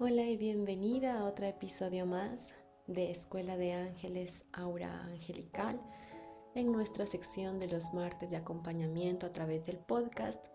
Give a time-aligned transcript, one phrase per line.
[0.00, 2.52] Hola y bienvenida a otro episodio más
[2.86, 5.82] de Escuela de Ángeles Aura Angelical
[6.54, 10.46] en nuestra sección de los martes de acompañamiento a través del podcast.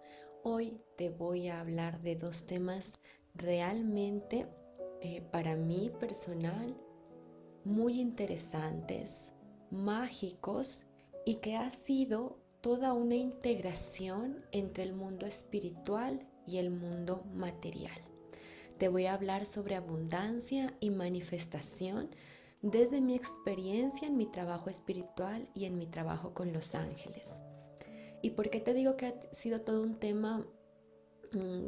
[0.43, 2.97] Hoy te voy a hablar de dos temas
[3.35, 4.47] realmente
[5.01, 6.77] eh, para mí personal
[7.65, 9.33] muy interesantes,
[9.71, 10.85] mágicos
[11.25, 18.12] y que ha sido toda una integración entre el mundo espiritual y el mundo material.
[18.83, 22.09] Te voy a hablar sobre abundancia y manifestación
[22.61, 27.31] desde mi experiencia en mi trabajo espiritual y en mi trabajo con los ángeles.
[28.21, 30.45] ¿Y por qué te digo que ha sido todo un tema
[31.31, 31.67] mm,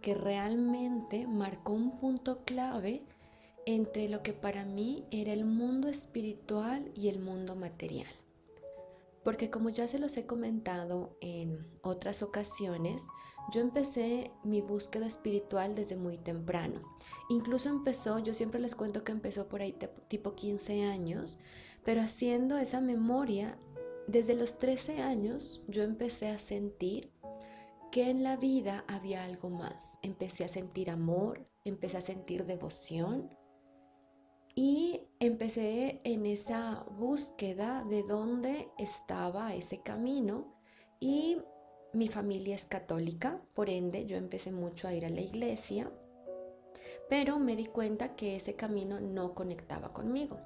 [0.00, 3.02] que realmente marcó un punto clave
[3.66, 8.06] entre lo que para mí era el mundo espiritual y el mundo material?
[9.26, 13.02] Porque como ya se los he comentado en otras ocasiones,
[13.52, 16.80] yo empecé mi búsqueda espiritual desde muy temprano.
[17.28, 21.40] Incluso empezó, yo siempre les cuento que empezó por ahí tipo 15 años,
[21.84, 23.58] pero haciendo esa memoria,
[24.06, 27.10] desde los 13 años yo empecé a sentir
[27.90, 29.94] que en la vida había algo más.
[30.02, 33.28] Empecé a sentir amor, empecé a sentir devoción,
[34.58, 40.56] y empecé en esa búsqueda de dónde estaba ese camino
[40.98, 41.36] y
[41.92, 45.92] mi familia es católica, por ende yo empecé mucho a ir a la iglesia,
[47.10, 50.40] pero me di cuenta que ese camino no conectaba conmigo.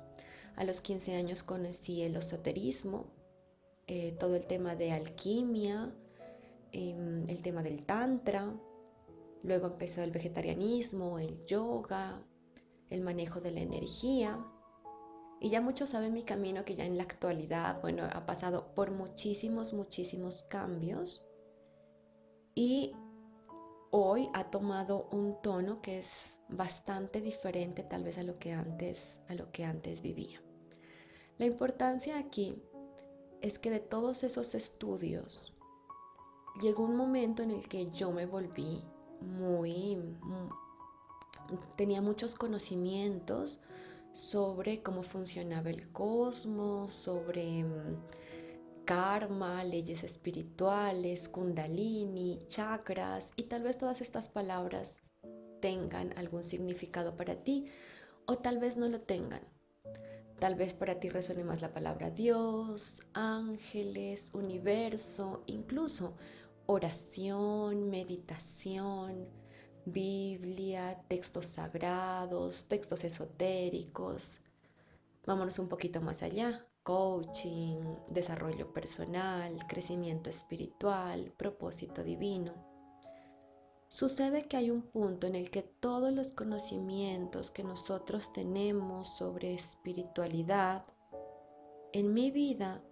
[0.56, 3.06] A los 15 años conocí el esoterismo,
[3.86, 5.94] eh, todo el tema de alquimia,
[6.72, 8.52] em, el tema del tantra,
[9.44, 12.24] luego empezó el vegetarianismo, el yoga,
[12.90, 14.38] el manejo de la energía.
[15.40, 18.90] Y ya muchos saben mi camino que ya en la actualidad, bueno, ha pasado por
[18.90, 21.26] muchísimos, muchísimos cambios.
[22.54, 22.92] Y
[23.90, 29.22] hoy ha tomado un tono que es bastante diferente tal vez a lo que antes,
[29.28, 30.42] a lo que antes vivía.
[31.38, 32.62] La importancia aquí
[33.40, 35.54] es que de todos esos estudios
[36.60, 38.84] llegó un momento en el que yo me volví
[39.20, 39.96] muy,
[41.76, 43.60] tenía muchos conocimientos
[44.12, 47.96] sobre cómo funcionaba el cosmos, sobre mm,
[48.84, 55.00] karma, leyes espirituales, kundalini, chakras y tal vez todas estas palabras
[55.60, 57.66] tengan algún significado para ti
[58.26, 59.42] o tal vez no lo tengan.
[60.38, 66.14] Tal vez para ti resuene más la palabra Dios, ángeles, universo, incluso
[66.66, 69.28] oración, meditación,
[69.86, 74.42] Biblia, textos sagrados, textos esotéricos.
[75.26, 76.66] Vámonos un poquito más allá.
[76.82, 82.54] Coaching, desarrollo personal, crecimiento espiritual, propósito divino.
[83.88, 89.52] Sucede que hay un punto en el que todos los conocimientos que nosotros tenemos sobre
[89.52, 90.84] espiritualidad,
[91.92, 92.82] en mi vida,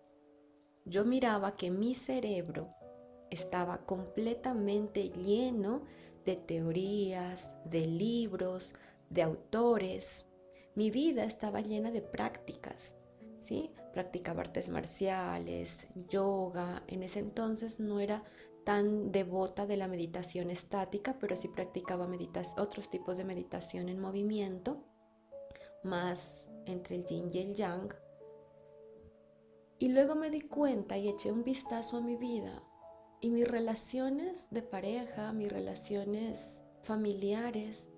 [0.84, 2.74] yo miraba que mi cerebro
[3.30, 8.74] estaba completamente lleno de teorías, de libros,
[9.10, 10.26] de autores.
[10.74, 12.96] Mi vida estaba llena de prácticas,
[13.42, 13.72] ¿sí?
[13.92, 16.82] Practicaba artes marciales, yoga.
[16.86, 18.22] En ese entonces no era
[18.64, 22.08] tan devota de la meditación estática, pero sí practicaba
[22.58, 24.84] otros tipos de meditación en movimiento,
[25.82, 27.94] más entre el yin y el yang.
[29.78, 32.67] Y luego me di cuenta y eché un vistazo a mi vida
[33.20, 37.88] y mis relaciones de pareja, mis relaciones familiares,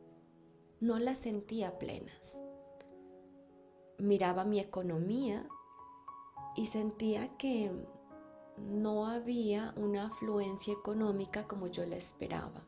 [0.81, 2.41] no las sentía plenas.
[3.99, 5.47] Miraba mi economía
[6.57, 7.71] y sentía que
[8.57, 12.67] no había una afluencia económica como yo la esperaba.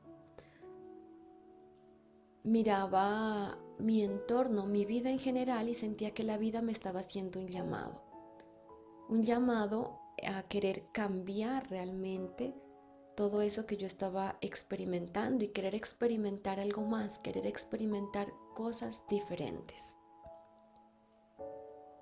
[2.44, 7.40] Miraba mi entorno, mi vida en general y sentía que la vida me estaba haciendo
[7.40, 8.02] un llamado.
[9.08, 12.54] Un llamado a querer cambiar realmente
[13.14, 19.78] todo eso que yo estaba experimentando y querer experimentar algo más, querer experimentar cosas diferentes.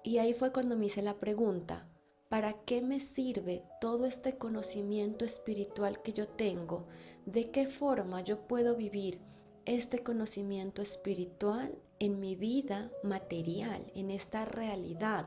[0.02, 1.86] Y ahí fue cuando me hice la pregunta,
[2.28, 6.86] ¿para qué me sirve todo este conocimiento espiritual que yo tengo?
[7.26, 9.20] ¿De qué forma yo puedo vivir
[9.66, 15.26] este conocimiento espiritual en mi vida material, en esta realidad,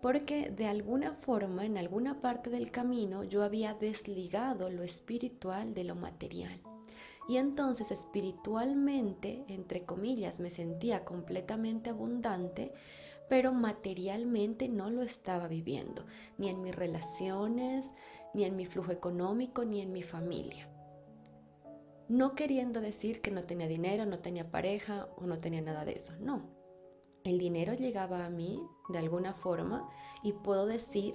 [0.00, 5.84] porque de alguna forma, en alguna parte del camino, yo había desligado lo espiritual de
[5.84, 6.60] lo material.
[7.28, 12.72] Y entonces espiritualmente, entre comillas, me sentía completamente abundante,
[13.28, 16.04] pero materialmente no lo estaba viviendo,
[16.38, 17.92] ni en mis relaciones,
[18.34, 20.68] ni en mi flujo económico, ni en mi familia.
[22.08, 25.92] No queriendo decir que no tenía dinero, no tenía pareja o no tenía nada de
[25.92, 26.59] eso, no.
[27.24, 29.88] El dinero llegaba a mí de alguna forma
[30.22, 31.14] y puedo decir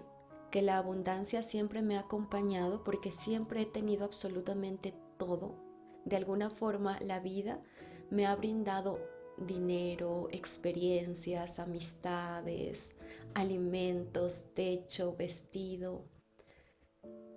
[0.52, 5.56] que la abundancia siempre me ha acompañado porque siempre he tenido absolutamente todo.
[6.06, 7.62] De alguna forma la vida
[8.10, 9.00] me ha brindado
[9.38, 12.96] dinero, experiencias, amistades,
[13.34, 16.06] alimentos, techo, vestido.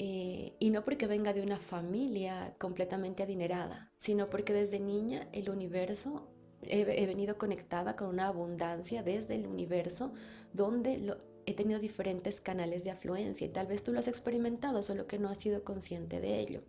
[0.01, 5.51] Eh, y no porque venga de una familia completamente adinerada, sino porque desde niña el
[5.51, 6.29] universo,
[6.69, 10.13] he, venido conectada con una abundancia desde el universo
[10.53, 11.17] donde
[11.47, 15.19] he tenido diferentes canales de afluencia y tal vez tú lo has experimentado, solo que
[15.19, 16.63] no has sido consciente de ello.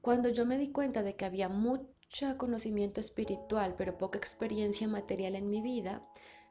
[0.00, 5.36] Cuando yo me di cuenta de que había mucho conocimiento espiritual, pero poca experiencia material
[5.36, 6.06] en mi vida,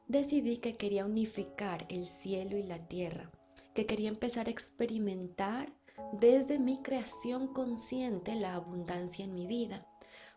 [0.08, 3.30] decidí que quería unificar el cielo y la tierra,
[3.74, 5.72] que quería empezar a experimentar
[6.12, 9.86] desde mi creación consciente la abundancia en mi vida,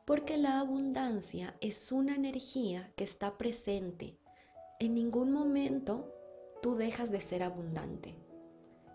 [0.06, 4.16] porque la abundancia es una energía que está presente.
[4.80, 6.14] En ningún momento
[6.62, 8.16] tú dejas de ser abundante.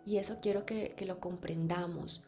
[0.07, 2.23] Y eso quiero que, lo comprendamos.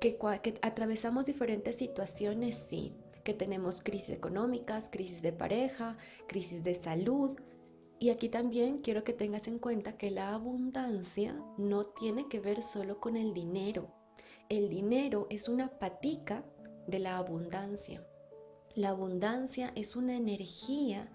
[0.00, 2.94] Que, que atravesamos diferentes situaciones, sí,
[3.24, 5.96] que tenemos crisis económicas, crisis de pareja,
[6.28, 7.36] crisis de salud.
[7.98, 12.62] Y aquí también quiero que tengas en cuenta que la abundancia no tiene que ver
[12.62, 13.88] solo con el dinero.
[14.48, 16.44] El dinero es una patica
[16.86, 18.06] de la abundancia.
[18.74, 21.08] La abundancia es una energía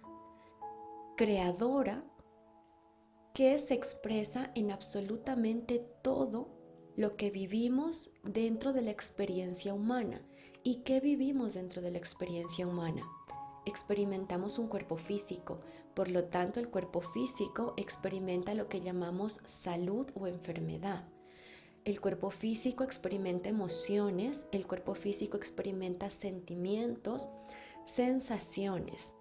[1.18, 2.04] creadora
[3.34, 6.48] que se expresa en absolutamente todo
[6.96, 10.22] lo que vivimos dentro de la experiencia humana.
[10.64, 13.04] ¿Y qué vivimos dentro de la experiencia humana?
[13.66, 15.62] Experimentamos un cuerpo físico,
[15.94, 21.08] por lo tanto el cuerpo físico experimenta lo que llamamos salud o enfermedad.
[21.86, 27.30] El cuerpo físico experimenta emociones, el cuerpo físico experimenta sentimientos,
[27.86, 29.14] sensaciones.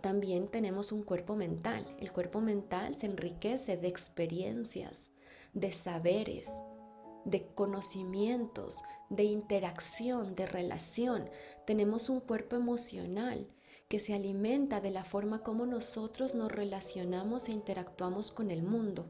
[0.00, 1.86] También tenemos un cuerpo mental.
[2.00, 5.12] El cuerpo mental se enriquece de experiencias,
[5.54, 6.48] de saberes,
[7.24, 11.30] de conocimientos, de interacción, de relación.
[11.66, 13.48] Tenemos un cuerpo emocional
[13.88, 19.08] que se alimenta de la forma como nosotros nos relacionamos e interactuamos con el mundo.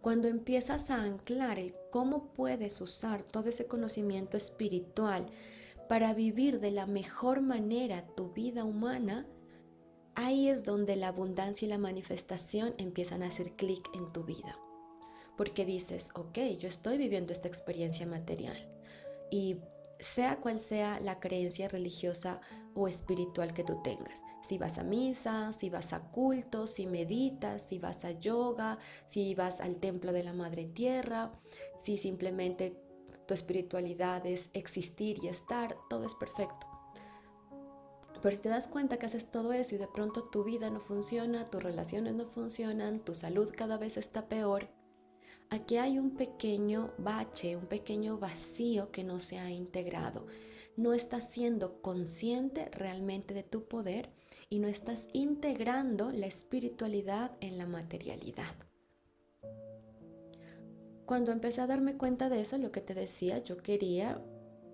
[0.00, 5.26] Cuando empiezas a anclar el cómo puedes usar todo ese conocimiento espiritual
[5.88, 9.26] para vivir de la mejor manera tu vida humana,
[10.14, 14.56] ahí es donde la abundancia y la manifestación empiezan a hacer clic en tu vida.
[15.36, 18.56] Porque dices, ok, yo estoy viviendo esta experiencia material.
[19.30, 19.56] Y
[20.00, 22.40] sea cual sea la creencia religiosa
[22.74, 24.22] o espiritual que tú tengas.
[24.42, 29.34] Si vas a misa, si vas a cultos, si meditas, si vas a yoga, si
[29.34, 31.32] vas al templo de la Madre Tierra,
[31.82, 32.76] si simplemente
[33.26, 36.66] tu espiritualidad es existir y estar, todo es perfecto.
[38.22, 40.80] Pero si te das cuenta que haces todo eso y de pronto tu vida no
[40.80, 44.68] funciona, tus relaciones no funcionan, tu salud cada vez está peor,
[45.50, 50.26] Aquí hay un pequeño bache, un pequeño vacío que no se ha integrado.
[50.76, 54.10] No estás siendo consciente realmente de tu poder
[54.50, 58.54] y no estás integrando la espiritualidad en la materialidad.
[61.06, 64.22] Cuando empecé a darme cuenta de eso, lo que te decía, yo quería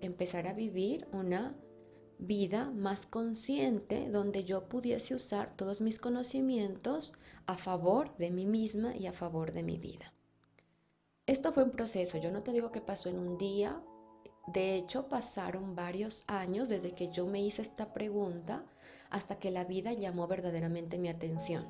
[0.01, 1.55] empezar a vivir una
[2.17, 7.13] vida más consciente donde yo pudiese usar todos mis conocimientos
[7.45, 10.14] a favor de mí misma y a favor de mi vida.
[11.27, 13.81] Esto fue un proceso, yo no te digo que pasó en un día,
[14.45, 18.63] de hecho pasaron varios años desde que yo me hice esta pregunta
[19.09, 21.67] hasta que la vida llamó verdaderamente mi atención.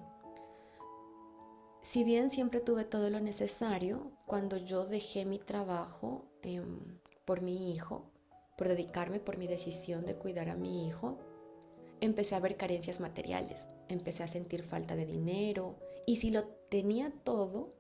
[1.81, 7.71] Si bien siempre tuve todo lo necesario, cuando yo dejé mi trabajo em, por mi
[7.71, 8.12] hijo,
[8.57, 11.17] por dedicarme por mi decisión de cuidar a mi hijo,
[12.01, 17.13] empecé a ver carencias materiales, empecé a sentir falta de dinero y si lo tenía
[17.24, 17.74] todo,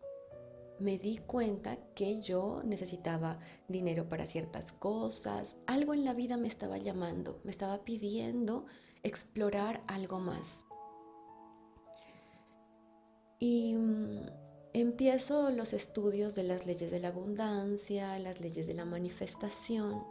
[0.79, 6.47] me di cuenta que yo necesitaba dinero para ciertas cosas, algo en la vida me
[6.47, 8.65] estaba llamando, me estaba pidiendo
[9.03, 10.65] explorar algo más.
[13.39, 14.29] Y mm,
[14.73, 20.03] empiezo los estudios de las leyes de la abundancia, las leyes de la manifestación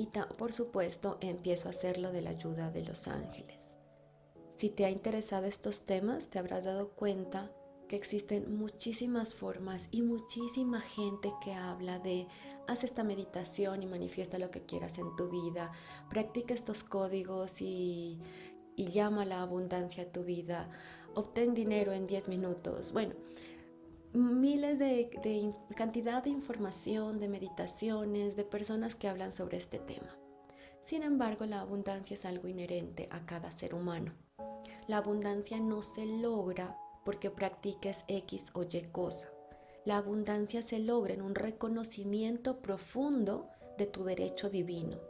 [0.00, 3.76] y por supuesto empiezo a hacerlo de la ayuda de los ángeles.
[4.56, 7.52] Si te ha interesado estos temas, te habrás dado cuenta
[7.90, 12.28] que existen muchísimas formas y muchísima gente que habla de
[12.68, 15.72] haz esta meditación y manifiesta lo que quieras en tu vida,
[16.08, 18.20] practica estos códigos y,
[18.76, 20.70] llama la abundancia a tu vida,
[21.14, 22.92] obtén dinero en 10 minutos.
[22.92, 23.14] Bueno,
[24.12, 30.16] miles de, de cantidad de información, de meditaciones, de personas que hablan sobre este tema.
[30.80, 34.14] Sin embargo, la abundancia es algo inherente a cada ser humano.
[34.86, 39.32] La abundancia no se logra porque practiques X o Y cosa.
[39.84, 45.00] La abundancia se logra en un reconocimiento profundo de tu derecho divino,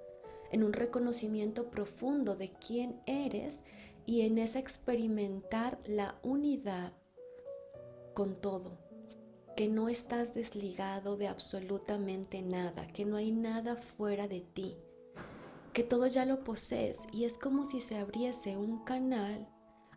[0.52, 3.64] en un reconocimiento profundo de quién eres
[4.06, 6.92] y en ese experimentar la unidad
[8.14, 8.78] con todo,
[9.56, 14.76] que no estás desligado de absolutamente nada, que no hay nada fuera de ti,
[15.72, 19.48] que todo ya lo posees y es como si se abriese un canal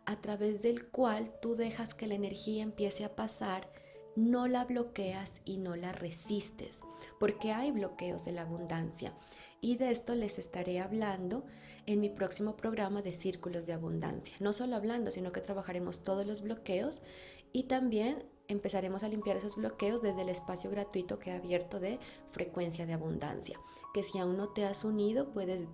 [0.06, 3.70] a través del cual tú dejas que la energía empiece a pasar,
[4.16, 6.80] no la bloqueas y no la resistes,
[7.18, 9.12] porque hay bloqueos de la abundancia.
[9.60, 11.44] Y de esto les estaré hablando
[11.86, 14.36] en mi próximo programa de Círculos de Abundancia.
[14.38, 17.02] No solo hablando, sino que trabajaremos todos los bloqueos
[17.50, 21.98] y también empezaremos a limpiar esos bloqueos desde el espacio gratuito que he abierto de
[22.30, 23.58] frecuencia de abundancia,
[23.94, 25.66] que si aún no te has unido puedes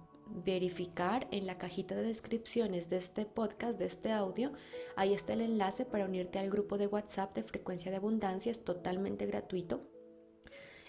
[0.45, 4.53] verificar en la cajita de descripciones de este podcast, de este audio.
[4.97, 8.53] Ahí está el enlace para unirte al grupo de WhatsApp de Frecuencia de Abundancia.
[8.53, 9.81] Es totalmente gratuito.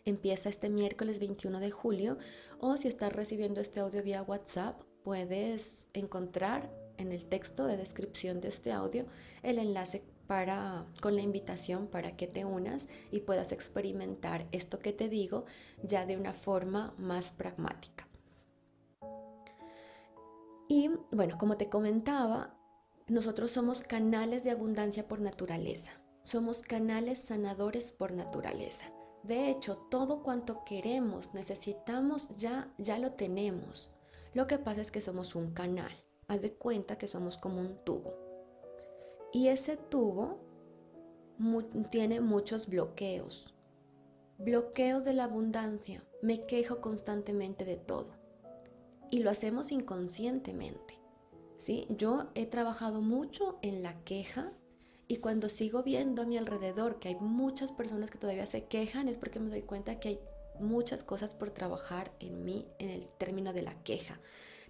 [0.06, 2.18] Empieza este miércoles 21 de julio
[2.60, 8.42] o si estás recibiendo este audio vía WhatsApp, puedes encontrar en el texto de descripción
[8.42, 9.06] de este audio
[9.44, 14.94] el enlace para, con la invitación para que te unas y puedas experimentar esto que
[14.94, 15.46] te digo
[15.84, 18.11] ya de una forma más pragmática.
[20.74, 22.56] Y bueno, como te comentaba,
[23.10, 25.92] nosotros somos canales de abundancia por naturaleza.
[26.22, 28.86] Somos canales sanadores por naturaleza.
[29.24, 33.92] De hecho, todo cuanto queremos, necesitamos, ya, ya lo tenemos.
[34.34, 35.92] Lo que pasa es que somos un canal.
[36.30, 38.14] Haz de cuenta que somos como un tubo.
[39.34, 40.40] Y ese tubo
[41.90, 43.54] tiene muchos bloqueos.
[44.38, 46.02] Bloqueos de la abundancia.
[46.22, 48.21] Me quejo constantemente de todo
[49.12, 50.96] y lo hacemos inconscientemente.
[51.58, 51.86] ¿sí?
[51.90, 54.52] Yo he trabajado mucho en la queja
[55.08, 59.08] y cuando sigo viendo a mi alrededor que hay muchas personas que todavía se quejan
[59.08, 60.20] es porque me doy cuenta que hay
[60.60, 64.20] muchas cosas por trabajar en mí en el término de la queja.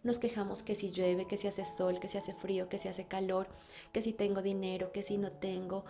[0.03, 2.87] Nos quejamos que si llueve, que si hace sol, que si hace frío, que si
[2.87, 3.47] hace calor,
[3.93, 5.85] que si tengo dinero, que si no tengo,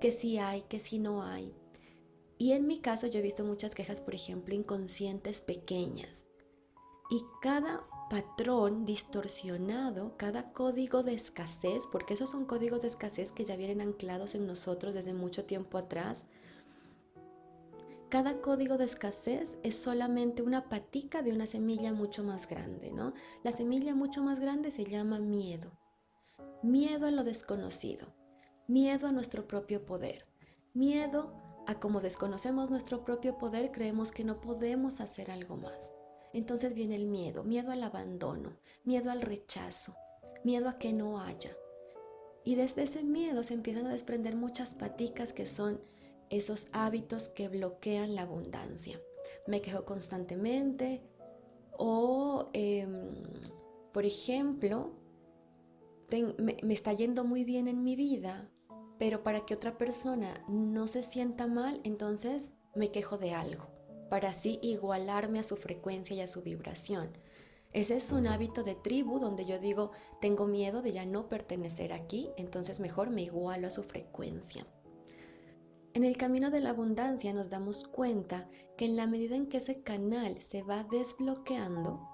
[0.00, 1.54] que si hay, que si no hay.
[2.38, 6.24] Y en mi caso yo he visto muchas quejas, por ejemplo, inconscientes pequeñas.
[7.08, 13.46] Y cada patrón distorsionado, cada código de escasez, porque esos son códigos de escasez que
[13.46, 16.26] ya vienen anclados en nosotros desde mucho tiempo atrás,
[18.10, 23.14] cada código de escasez es solamente una patica de una semilla mucho más grande, ¿no?
[23.44, 25.72] La semilla mucho más grande se llama miedo.
[26.62, 28.14] Miedo a lo desconocido,
[28.68, 30.26] miedo a nuestro propio poder,
[30.74, 31.32] miedo
[31.66, 35.91] a como desconocemos nuestro propio poder, creemos que no podemos hacer algo más.
[36.32, 39.94] Entonces viene el miedo, miedo al abandono, miedo al rechazo,
[40.44, 41.56] miedo a que no haya.
[42.44, 45.80] Y desde ese miedo se empiezan a desprender muchas paticas que son
[46.30, 48.98] esos hábitos que bloquean la abundancia.
[49.46, 51.02] Me quejo constantemente
[51.72, 53.12] o, em,
[53.92, 54.92] por ejemplo,
[56.38, 58.50] me, me está yendo muy bien en mi vida,
[58.98, 63.71] pero para que otra persona no se sienta mal, entonces me quejo de algo
[64.12, 67.08] para así igualarme a su frecuencia y a su vibración.
[67.72, 71.94] Ese es un hábito de tribu donde yo digo, tengo miedo de ya no pertenecer
[71.94, 74.66] aquí, entonces mejor me igualo a su frecuencia.
[75.94, 79.56] En el camino de la abundancia nos damos cuenta que en la medida en que
[79.56, 82.06] ese canal se va desbloqueando,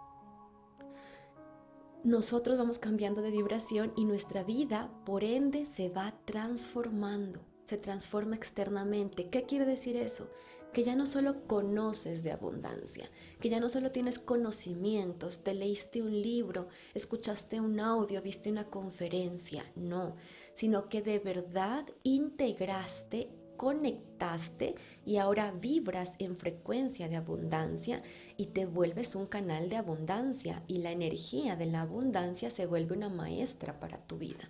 [2.05, 8.37] nosotros vamos cambiando de vibración y nuestra vida, por ende, se va transformando, se transforma
[8.37, 9.31] externamente.
[9.31, 10.31] ¿Qué quiere decir eso?
[10.73, 13.11] Que ya no solo conoces de abundancia,
[13.41, 18.69] que ya no solo tienes conocimientos, te leíste un libro, escuchaste un audio, viste una
[18.69, 20.17] conferencia, no,
[20.55, 28.03] sino que de verdad integraste, conectaste y ahora vibras en frecuencia de abundancia
[28.37, 32.97] y te vuelves un canal de abundancia y la energía de la abundancia se vuelve
[32.97, 34.49] una maestra para tu vida.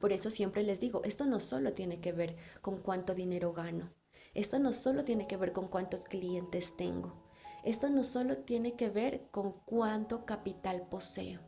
[0.00, 3.90] Por eso siempre les digo, esto no solo tiene que ver con cuánto dinero gano,
[4.34, 7.24] esto no solo tiene que ver con cuántos clientes tengo.
[7.64, 11.40] Esto no solo tiene que ver con cuánto capital poseo.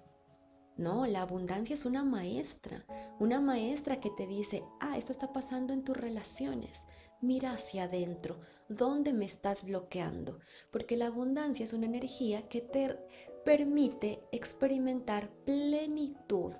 [0.77, 2.85] No, la abundancia es una maestra,
[3.19, 6.87] una maestra que te dice, ah, esto está pasando en tus relaciones.
[7.21, 10.39] Mira hacia adentro, ¿dónde me estás bloqueando?
[10.71, 12.99] Porque la abundancia es una energía que te
[13.45, 16.55] permite experimentar plenitud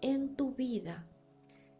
[0.00, 1.06] en tu vida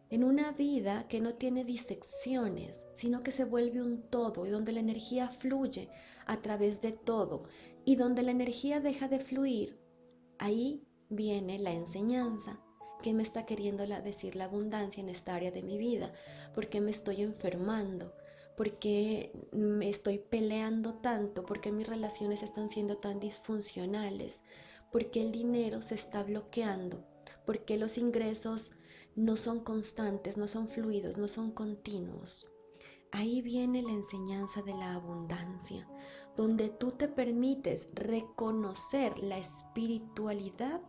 [0.09, 4.71] en una vida que no tiene disecciones, sino que se vuelve un todo y donde
[4.71, 5.89] la energía fluye
[6.25, 7.43] a través de todo
[7.83, 9.79] y donde la energía deja de fluir,
[10.39, 12.59] ahí viene la enseñanza.
[13.01, 16.11] ¿Qué me está queriendo decir la abundancia en esta área de mi vida?
[16.55, 18.13] ¿Por qué me estoy enfermando?
[18.55, 21.45] ¿Por qué me estoy peleando tanto?
[21.45, 24.41] ¿Por qué mis relaciones están siendo tan disfuncionales?
[24.91, 27.05] ¿Por qué el dinero se está bloqueando?
[27.45, 28.71] ¿Por qué los ingresos
[29.17, 32.45] no son constantes, no son fluidos, no son continuos?
[33.11, 35.87] Ahí viene la enseñanza de la abundancia,
[36.35, 40.81] donde tú te permites reconocer la espiritualidad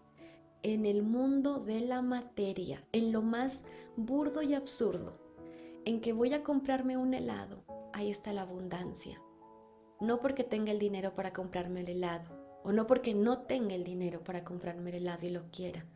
[0.63, 3.65] en el mundo de la materia, en lo más
[3.97, 5.19] burdo y absurdo,
[5.87, 9.23] en que voy a comprarme un helado, ahí está la abundancia.
[10.03, 13.85] No porque tenga el dinero para comprarme el helado, o no porque no tenga el
[13.85, 15.87] dinero para comprarme el helado y lo quiera,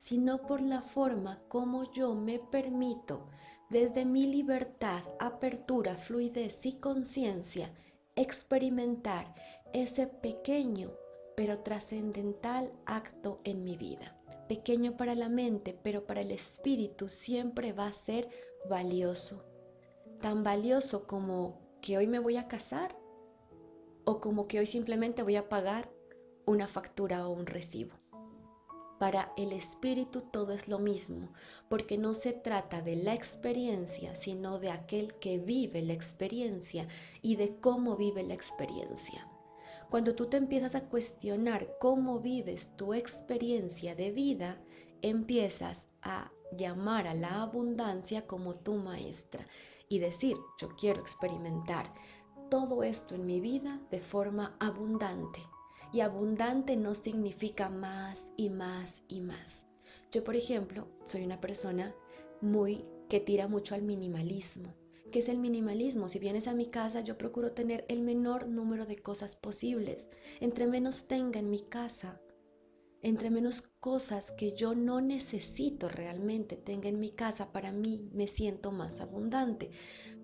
[0.00, 3.28] sino por la forma como yo me permito,
[3.68, 7.70] desde mi libertad, apertura, fluidez y conciencia,
[8.16, 9.34] experimentar
[9.74, 10.90] ese pequeño
[11.36, 14.16] pero trascendental acto en mi vida.
[14.48, 18.28] Pequeño para la mente, pero para el espíritu siempre va a ser
[18.68, 19.44] valioso.
[20.20, 22.96] Tan valioso como que hoy me voy a casar
[24.06, 25.90] o como que hoy simplemente voy a pagar
[26.46, 27.99] una factura o un recibo.
[29.00, 31.32] Para el espíritu todo es lo mismo,
[31.70, 36.86] porque no se trata de la experiencia, sino de aquel que vive la experiencia
[37.22, 39.26] y de cómo vive la experiencia.
[39.88, 44.60] Cuando tú te empiezas a cuestionar cómo vives tu experiencia de vida,
[45.00, 49.46] empiezas a llamar a la abundancia como tu maestra
[49.88, 51.90] y decir, yo quiero experimentar
[52.50, 55.40] todo esto en mi vida de forma abundante.
[55.92, 59.66] Y abundante no significa más y más y más.
[60.12, 61.94] Yo, por ejemplo, soy una persona
[62.40, 64.72] muy que tira mucho al minimalismo.
[65.10, 66.08] ¿Qué es el minimalismo?
[66.08, 70.08] Si vienes a mi casa, yo procuro tener el menor número de cosas posibles.
[70.40, 72.20] Entre menos tenga en mi casa,
[73.02, 78.26] entre menos cosas que yo no necesito realmente tenga en mi casa, para mí me
[78.26, 79.70] siento más abundante,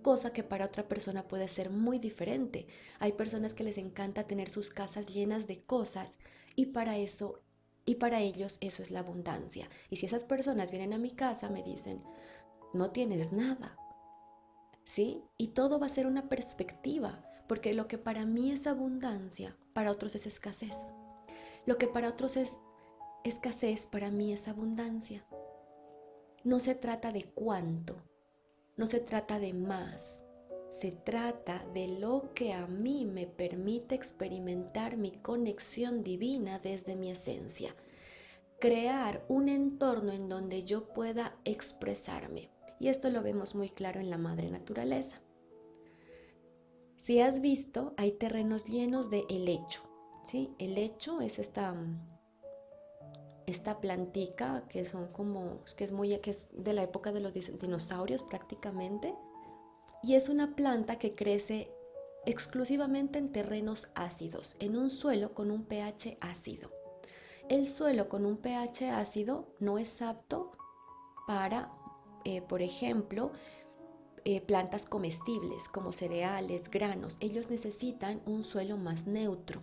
[0.03, 2.67] cosa que para otra persona puede ser muy diferente.
[2.99, 6.19] Hay personas que les encanta tener sus casas llenas de cosas
[6.55, 7.41] y para eso
[7.85, 9.69] y para ellos eso es la abundancia.
[9.91, 12.03] Y si esas personas vienen a mi casa me dicen,
[12.75, 13.77] "No tienes nada."
[14.87, 15.25] ¿sí?
[15.37, 19.91] Y todo va a ser una perspectiva, porque lo que para mí es abundancia, para
[19.91, 20.77] otros es escasez.
[21.67, 22.57] Lo que para otros es
[23.29, 25.27] escasez, para mí es abundancia.
[26.45, 27.97] No se trata de cuánto,
[28.77, 30.25] no se trata de más,
[30.71, 37.11] se trata de lo que a mí me permite experimentar mi conexión divina desde mi
[37.11, 37.75] esencia.
[38.61, 42.51] Crear un entorno en donde yo pueda expresarme.
[42.79, 45.21] Y esto lo vemos muy claro en la madre naturaleza.
[46.97, 49.83] Si has visto, hay terrenos llenos de helecho.
[50.25, 50.55] ¿sí?
[50.59, 51.75] El hecho es esta,
[53.47, 57.33] esta plantica que son como, que es muy, que es de la época de los
[57.35, 59.15] dinosaurios prácticamente.
[60.03, 61.71] Y es una planta que crece
[62.27, 66.71] exclusivamente en terrenos ácidos, en un suelo con un pH ácido.
[67.49, 70.53] El suelo con un pH ácido no es apto
[71.27, 71.71] para
[72.29, 73.31] eh, por ejemplo,
[74.25, 77.19] eh, plantas comestibles como cereales, granos.
[77.21, 79.63] Ellos necesitan un suelo más neutro.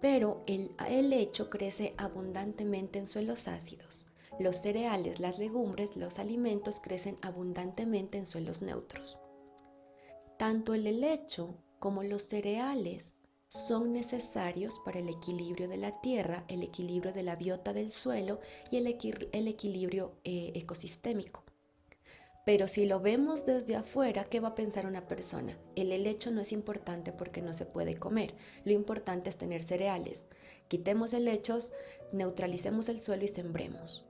[0.00, 4.08] Pero el helecho crece abundantemente en suelos ácidos.
[4.38, 9.18] Los cereales, las legumbres, los alimentos crecen abundantemente en suelos neutros.
[10.36, 13.16] Tanto el helecho como los cereales
[13.48, 18.40] son necesarios para el equilibrio de la tierra, el equilibrio de la biota del suelo
[18.70, 21.45] y el, equilibrio eh, ecosistémico.
[22.46, 25.58] Pero si lo vemos desde afuera, ¿qué va a pensar una persona?
[25.74, 28.36] El helecho no es importante porque no se puede comer.
[28.64, 30.26] Lo importante es tener cereales.
[30.68, 31.72] Quitemos helechos,
[32.12, 34.06] neutralicemos el suelo y sembremos.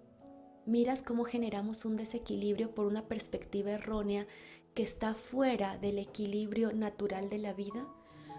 [0.67, 4.27] Miras cómo generamos un desequilibrio por una perspectiva errónea
[4.75, 7.89] que está fuera del equilibrio natural de la vida.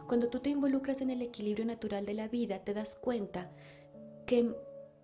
[0.08, 3.50] Cuando tú te involucras en el equilibrio natural de la vida, te das cuenta
[4.28, 4.54] que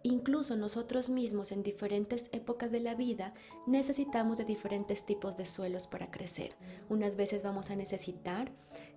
[0.04, 3.34] incluso nosotros mismos en diferentes épocas de la vida
[3.66, 6.56] necesitamos de diferentes tipos de suelos para crecer.
[6.90, 8.52] Unas veces vamos a necesitar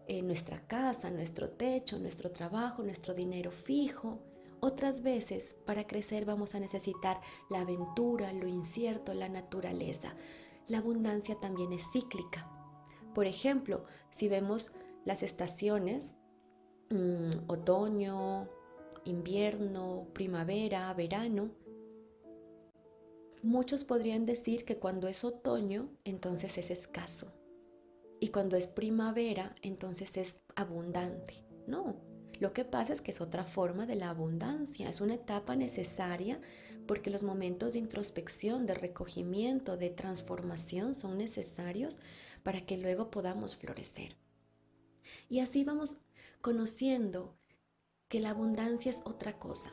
[0.09, 4.19] eh, nuestra casa, nuestro techo, nuestro trabajo, nuestro dinero fijo.
[4.61, 10.15] Otras veces para crecer vamos a necesitar la aventura, lo incierto, la naturaleza.
[10.67, 12.51] La abundancia también es cíclica.
[13.15, 14.73] Por ejemplo, si vemos
[15.05, 16.19] las estaciones,
[16.91, 18.49] mm, otoño,
[19.07, 21.51] invierno, primavera, verano,
[23.43, 27.33] muchos podrían decir que cuando es otoño, entonces es escaso.
[28.21, 31.45] Y cuando es primavera, entonces es abundante.
[31.67, 31.97] No,
[32.39, 36.41] lo que pasa es que es otra forma de la abundancia, es una etapa necesaria
[36.87, 41.99] porque los momentos de introspección, de recogimiento, de transformación son necesarios
[42.43, 44.17] para que luego podamos florecer.
[45.29, 45.99] Y así vamos
[46.43, 47.37] conociendo
[48.09, 49.71] que la abundancia es otra cosa.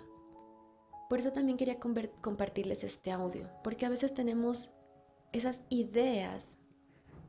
[1.10, 4.72] Por eso también quería compartirles este audio, porque a veces tenemos
[5.32, 6.58] esas ideas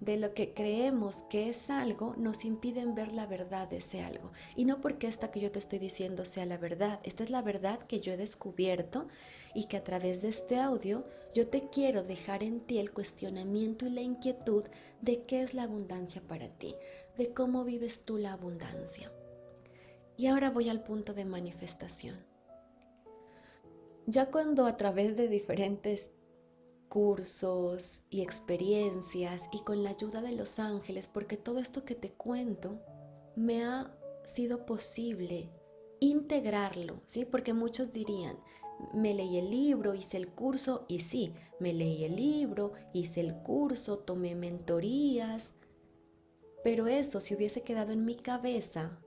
[0.01, 4.33] de lo que creemos que es algo nos impiden ver la verdad de ese algo.
[4.55, 7.43] Y no porque esta que yo te estoy diciendo sea la verdad, esta es la
[7.43, 9.09] verdad que yo he descubierto
[9.55, 13.87] y que a través de este audio yo te quiero dejar en ti el cuestionamiento
[13.87, 14.65] y la inquietud
[15.01, 16.75] de qué es la abundancia para ti,
[17.17, 19.11] de cómo vives tú la abundancia.
[20.17, 22.25] Y ahora voy al punto de manifestación.
[24.07, 26.13] Ya cuando a través de diferentes
[26.89, 32.13] cursos y experiencias y con la ayuda de los ángeles, porque todo esto que te
[32.13, 32.81] cuento
[33.35, 33.91] me ha
[34.25, 35.51] sido posible
[36.01, 37.25] integrarlo, ¿sí?
[37.25, 38.39] Porque muchos dirían,
[38.93, 43.35] me leí el libro, hice el curso y sí, me leí el libro, hice el
[43.43, 45.55] curso, tomé mentorías,
[46.63, 49.01] pero eso si hubiese quedado en mi cabeza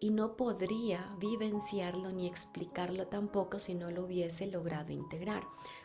[0.00, 5.44] y no podría vivenciarlo ni explicarlo tampoco si no lo hubiese logrado integrar.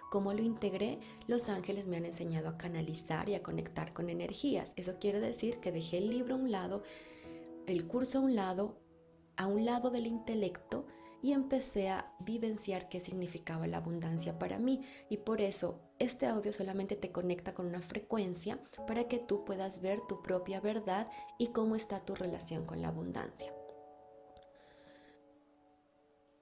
[0.09, 4.73] Como lo integré, los ángeles me han enseñado a canalizar y a conectar con energías.
[4.75, 6.83] Eso quiere decir que dejé el libro a un lado,
[7.67, 8.77] el curso a un lado,
[9.37, 10.85] a un lado del intelecto
[11.21, 14.81] y empecé a vivenciar qué significaba la abundancia para mí.
[15.09, 19.81] Y por eso este audio solamente te conecta con una frecuencia para que tú puedas
[19.81, 23.53] ver tu propia verdad y cómo está tu relación con la abundancia.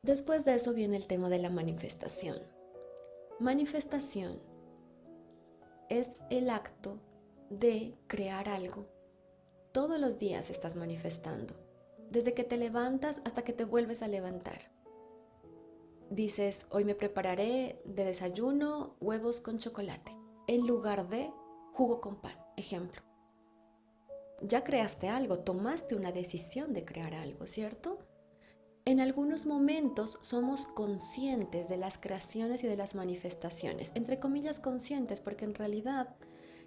[0.01, 2.37] Después de eso viene el tema de la manifestación.
[3.39, 4.39] Manifestación
[5.89, 6.99] es el acto
[7.49, 8.85] de crear algo.
[9.73, 11.53] Todos los días estás manifestando,
[12.09, 14.71] desde que te levantas hasta que te vuelves a levantar.
[16.09, 20.15] Dices, hoy me prepararé de desayuno huevos con chocolate,
[20.47, 21.29] en lugar de
[21.73, 23.01] jugo con pan, ejemplo.
[24.41, 27.99] Ya creaste algo, tomaste una decisión de crear algo, ¿cierto?
[28.89, 35.21] En algunos momentos somos conscientes de las creaciones y de las manifestaciones, entre comillas conscientes,
[35.21, 36.15] porque en realidad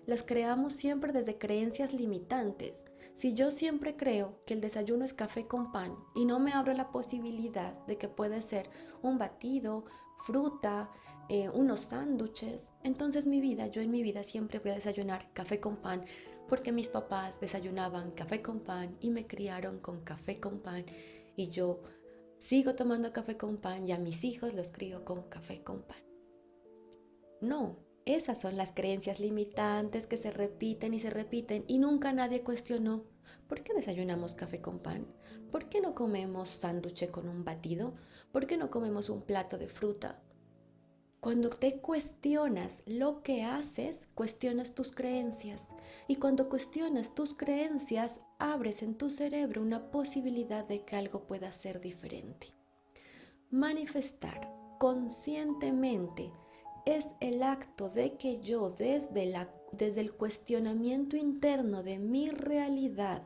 [0.06, 2.84] las creamos siempre desde creencias limitantes.
[3.14, 6.72] Si yo siempre creo que el desayuno es café con pan y no me abro
[6.74, 8.70] la posibilidad de que puede ser
[9.02, 9.84] un batido,
[10.22, 10.92] fruta,
[11.28, 15.58] eh, unos sándwiches, entonces mi vida, yo en mi vida siempre voy a desayunar café
[15.58, 16.04] con pan
[16.48, 20.86] porque mis papás desayunaban café con pan y me criaron con café con pan
[21.34, 21.80] y yo
[22.42, 26.02] sigo tomando café con pan y a mis hijos los crío con café con pan.
[27.40, 32.42] No, esas son las creencias limitantes que se repiten y se repiten y nunca nadie
[32.42, 33.04] cuestionó.
[33.46, 35.06] ¿Por qué desayunamos café con pan?
[35.52, 37.94] ¿Por qué no comemos sándwich con un batido?
[38.32, 40.20] ¿Por qué no comemos un plato de fruta?
[41.22, 45.68] Cuando te cuestionas lo que haces, cuestionas tus creencias.
[46.08, 51.52] Y cuando cuestionas tus creencias, abres en tu cerebro una posibilidad de que algo pueda
[51.52, 52.48] ser diferente.
[53.52, 56.32] Manifestar conscientemente
[56.86, 63.22] es el acto de que yo desde, la, desde el cuestionamiento interno de mi realidad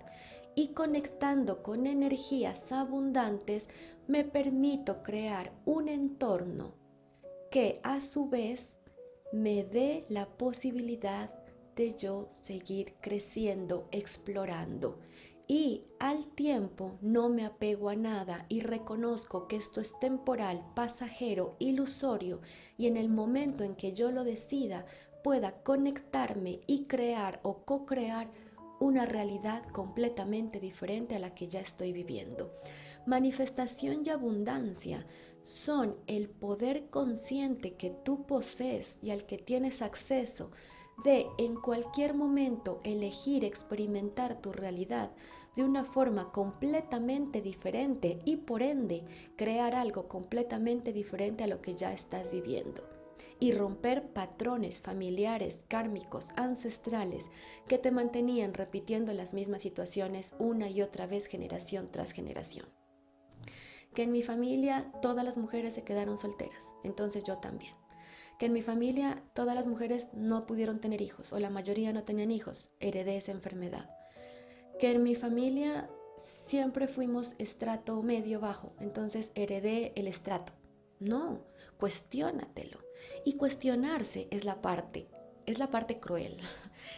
[0.54, 3.70] y conectando con energías abundantes,
[4.06, 6.85] me permito crear un entorno
[7.56, 8.78] que a su vez
[9.32, 11.32] me dé la posibilidad
[11.74, 15.00] de yo seguir creciendo, explorando.
[15.48, 21.56] Y al tiempo no me apego a nada y reconozco que esto es temporal, pasajero,
[21.58, 22.42] ilusorio
[22.76, 24.84] y en el momento en que yo lo decida
[25.24, 28.30] pueda conectarme y crear o co-crear
[28.80, 32.52] una realidad completamente diferente a la que ya estoy viviendo.
[33.06, 35.06] Manifestación y abundancia
[35.46, 40.50] son el poder consciente que tú posees y al que tienes acceso
[41.04, 45.12] de en cualquier momento elegir experimentar tu realidad
[45.54, 49.04] de una forma completamente diferente y por ende
[49.36, 52.82] crear algo completamente diferente a lo que ya estás viviendo.
[53.38, 57.30] Y romper patrones familiares, kármicos, ancestrales
[57.68, 62.66] que te mantenían repitiendo las mismas situaciones una y otra vez generación tras generación
[63.96, 67.74] que en mi familia todas las mujeres se quedaron solteras, entonces yo también.
[68.38, 72.04] Que en mi familia todas las mujeres no pudieron tener hijos o la mayoría no
[72.04, 73.88] tenían hijos, heredé esa enfermedad.
[74.78, 80.52] Que en mi familia siempre fuimos estrato medio bajo, entonces heredé el estrato.
[81.00, 81.46] No,
[81.78, 82.78] cuestiónatelo.
[83.24, 85.08] Y cuestionarse es la parte,
[85.46, 86.36] es la parte cruel.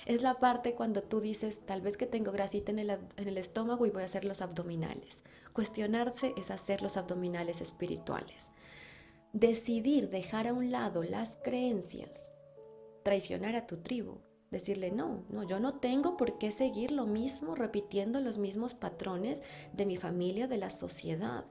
[0.05, 3.39] Es la parte cuando tú dices, tal vez que tengo grasita en el, en el
[3.39, 5.23] estómago y voy a hacer los abdominales.
[5.53, 8.53] Cuestionarse es hacer los abdominales espirituales.
[9.33, 12.33] Decidir dejar a un lado las creencias,
[13.03, 17.55] traicionar a tu tribu, decirle, no, no, yo no tengo por qué seguir lo mismo,
[17.55, 21.45] repitiendo los mismos patrones de mi familia, de la sociedad.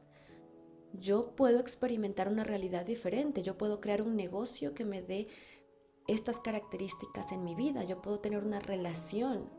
[0.93, 5.27] Yo puedo experimentar una realidad diferente, yo puedo crear un negocio que me dé
[6.07, 9.49] estas características en mi vida, yo puedo tener una relación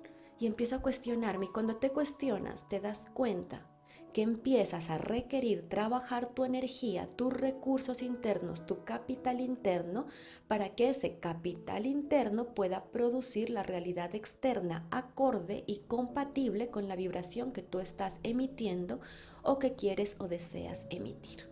[0.41, 3.69] y empiezo a cuestionarme y cuando te cuestionas te das cuenta
[4.13, 10.07] que empiezas a requerir trabajar tu energía, tus recursos internos, tu capital interno,
[10.47, 16.97] para que ese capital interno pueda producir la realidad externa acorde y compatible con la
[16.97, 19.01] vibración que tú estás emitiendo
[19.43, 21.49] o que quieres o deseas emitir.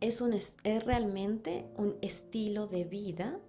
[0.00, 3.40] Es, un, es realmente un estilo de vida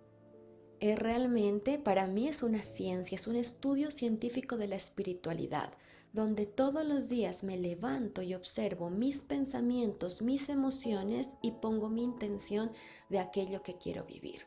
[0.80, 5.74] es realmente, para mí es una ciencia, es un estudio científico de la espiritualidad
[6.12, 12.04] donde todos los días me levanto y observo mis pensamientos, mis emociones y pongo mi
[12.04, 12.72] intención
[13.10, 14.41] de aquello que quiero vivir.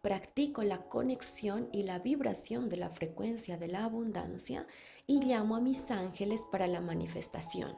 [0.00, 4.66] Practico la conexión y la vibración de la frecuencia de la abundancia
[5.08, 7.76] y llamo a mis ángeles para la manifestación.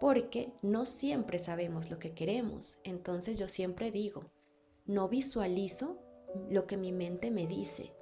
[0.00, 4.24] Porque no siempre sabemos lo que queremos, entonces yo siempre digo,
[4.86, 5.98] no visualizo
[6.48, 7.92] lo que mi mente me dice,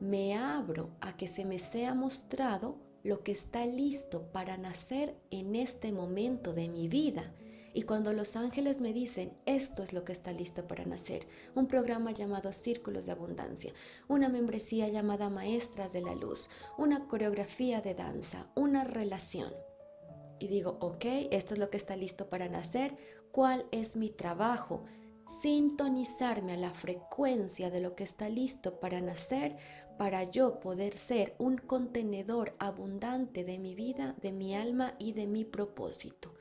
[0.00, 5.56] me abro a que se me sea mostrado lo que está listo para nacer en
[5.56, 7.32] este momento de mi vida.
[7.72, 11.68] Y cuando los ángeles me dicen, esto es lo que está listo para nacer, un
[11.68, 13.72] programa llamado Círculos de Abundancia,
[14.08, 19.52] una membresía llamada Maestras de la Luz, una coreografía de danza, una relación.
[20.40, 22.96] Y digo, ok, esto es lo que está listo para nacer,
[23.30, 24.84] ¿cuál es mi trabajo?
[25.40, 29.56] Sintonizarme a la frecuencia de lo que está listo para nacer
[30.00, 35.26] para yo poder ser un contenedor abundante de mi vida, de mi alma y de
[35.26, 36.32] mi propósito.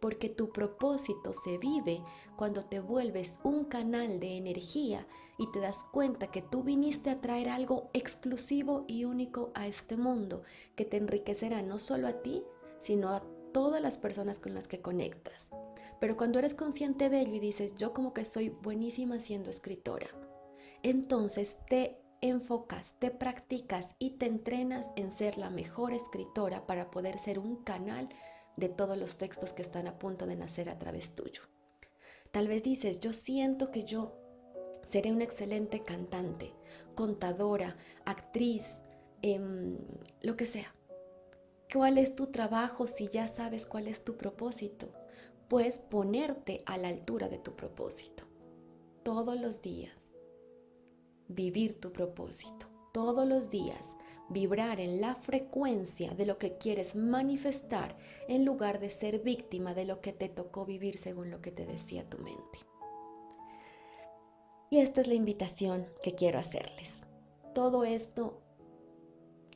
[0.00, 2.02] Porque tu propósito se vive
[2.38, 5.06] cuando te vuelves un canal de energía
[5.38, 9.98] y te das cuenta que tú viniste a traer algo exclusivo y único a este
[9.98, 10.42] mundo
[10.74, 12.42] que te enriquecerá no solo a ti,
[12.78, 13.22] sino a
[13.52, 15.50] todas las personas con las que conectas.
[16.00, 20.06] Pero cuando eres consciente de ello y dices, yo como que soy buenísima siendo escritora,
[20.82, 27.18] entonces te enfocas, te practicas y te entrenas en ser la mejor escritora para poder
[27.18, 28.08] ser un canal
[28.56, 31.42] de todos los textos que están a punto de nacer a través tuyo.
[32.30, 34.16] Tal vez dices, yo siento que yo
[34.88, 36.54] seré una excelente cantante,
[36.94, 38.80] contadora, actriz,
[39.22, 39.76] em,
[40.20, 40.72] lo que sea.
[41.72, 44.92] ¿Cuál es tu trabajo si ya sabes cuál es tu propósito?
[45.48, 48.24] Pues ponerte a la altura de tu propósito
[49.02, 50.01] todos los días
[51.34, 52.66] vivir tu propósito.
[52.92, 53.96] Todos los días,
[54.28, 57.96] vibrar en la frecuencia de lo que quieres manifestar
[58.28, 61.66] en lugar de ser víctima de lo que te tocó vivir según lo que te
[61.66, 62.58] decía tu mente.
[64.70, 67.06] Y esta es la invitación que quiero hacerles.
[67.54, 68.40] Todo esto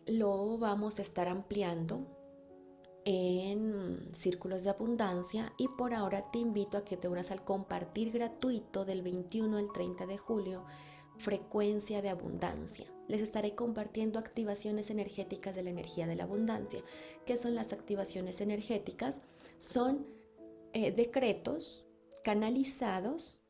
[0.07, 2.07] lo vamos a estar ampliando
[3.07, 8.13] en círculos de abundancia y por ahora te invito a que te unas al compartir
[8.13, 10.65] gratuito del 21 al 30 de julio
[11.19, 12.87] frecuencia de abundancia.
[13.09, 16.83] Les estaré compartiendo activaciones energéticas de la energía de la abundancia.
[17.25, 19.21] ¿Qué son las activaciones energéticas?
[19.59, 20.07] Son
[20.73, 21.87] eh, decretos
[22.25, 23.41] canalizados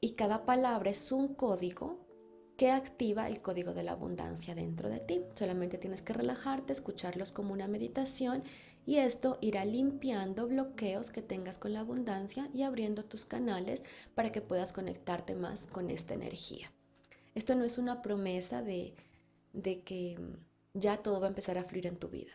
[0.00, 1.98] y cada palabra es un código
[2.56, 5.22] que activa el código de la abundancia dentro de ti.
[5.34, 8.44] Solamente tienes que relajarte, escucharlos como una meditación
[8.84, 13.82] y esto irá limpiando bloqueos que tengas con la abundancia y abriendo tus canales
[14.14, 16.70] para que puedas conectarte más con esta energía.
[17.34, 18.94] Esto no es una promesa de,
[19.52, 20.18] de que
[20.74, 22.32] ya todo va a empezar a fluir en tu vida.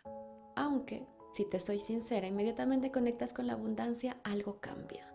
[0.55, 5.13] Aunque, si te soy sincera, inmediatamente conectas con la abundancia, algo cambia.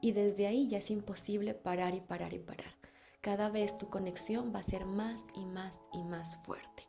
[0.00, 2.72] Y desde ahí ya es imposible parar y parar y parar.
[3.20, 6.84] Cada vez tu conexión va a ser más y más y más fuerte.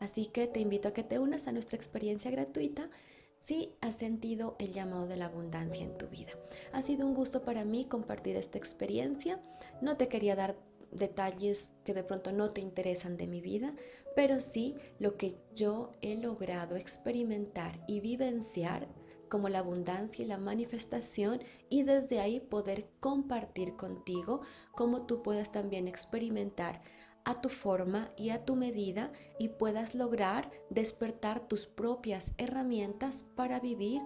[0.00, 2.90] Así que te invito a que te unas a nuestra experiencia gratuita
[3.38, 6.32] si has sentido el llamado de la abundancia en tu vida.
[6.72, 9.40] Ha sido un gusto para mí compartir esta experiencia.
[9.80, 10.56] No te quería dar
[10.96, 13.74] detalles que de pronto no te interesan de mi vida,
[14.14, 18.88] pero sí lo que yo he logrado experimentar y vivenciar
[19.28, 25.50] como la abundancia y la manifestación y desde ahí poder compartir contigo cómo tú puedas
[25.50, 26.82] también experimentar
[27.24, 33.58] a tu forma y a tu medida y puedas lograr despertar tus propias herramientas para
[33.58, 34.00] vivir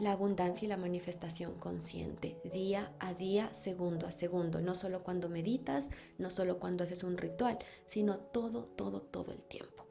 [0.00, 5.28] la abundancia y la manifestación consciente, día a día, segundo a segundo, no solo cuando
[5.28, 9.86] meditas, no solo cuando haces un ritual, sino todo, todo, todo el tiempo.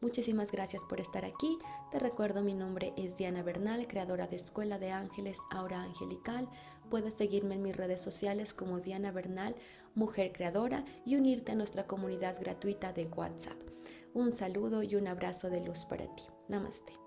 [0.00, 1.58] Muchísimas gracias por estar aquí.
[1.92, 6.48] Te recuerdo, mi nombre es Diana Bernal, creadora de Escuela de Ángeles Aura Angelical.
[6.90, 9.54] Puedes seguirme en mis redes sociales como Diana Bernal,
[9.94, 13.58] mujer creadora, y unirte a nuestra comunidad gratuita de WhatsApp.
[14.12, 16.24] Un saludo y un abrazo de luz para ti.
[16.48, 17.01] Namaste.